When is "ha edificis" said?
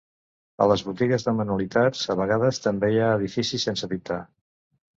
3.05-3.69